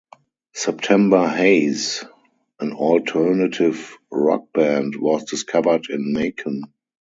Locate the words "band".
4.51-4.95